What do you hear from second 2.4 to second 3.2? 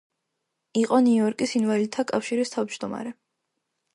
თავმჯდომარე.